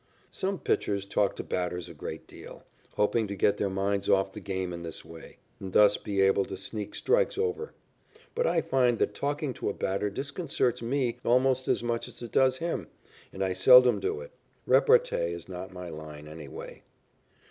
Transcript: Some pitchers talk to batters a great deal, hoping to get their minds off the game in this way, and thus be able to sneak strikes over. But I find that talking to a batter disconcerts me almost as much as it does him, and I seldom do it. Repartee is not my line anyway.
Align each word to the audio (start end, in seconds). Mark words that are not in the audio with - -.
Some 0.31 0.57
pitchers 0.57 1.05
talk 1.05 1.35
to 1.35 1.43
batters 1.43 1.87
a 1.87 1.93
great 1.93 2.25
deal, 2.25 2.63
hoping 2.95 3.27
to 3.27 3.35
get 3.35 3.57
their 3.57 3.69
minds 3.69 4.09
off 4.09 4.33
the 4.33 4.39
game 4.39 4.73
in 4.73 4.81
this 4.81 5.05
way, 5.05 5.37
and 5.59 5.73
thus 5.73 5.97
be 5.97 6.21
able 6.21 6.43
to 6.45 6.57
sneak 6.57 6.95
strikes 6.95 7.37
over. 7.37 7.75
But 8.33 8.47
I 8.47 8.61
find 8.61 8.97
that 8.97 9.13
talking 9.13 9.53
to 9.53 9.69
a 9.69 9.73
batter 9.75 10.09
disconcerts 10.09 10.81
me 10.81 11.17
almost 11.23 11.67
as 11.67 11.83
much 11.83 12.07
as 12.07 12.23
it 12.23 12.31
does 12.31 12.57
him, 12.57 12.87
and 13.31 13.43
I 13.43 13.53
seldom 13.53 13.99
do 13.99 14.21
it. 14.21 14.31
Repartee 14.65 15.33
is 15.33 15.47
not 15.47 15.71
my 15.71 15.89
line 15.89 16.27
anyway. 16.27 16.81